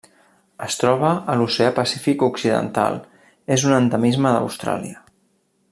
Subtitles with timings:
[0.67, 2.99] Es troba a l'Oceà Pacífic occidental:
[3.57, 5.07] és un endemisme d'Austràlia.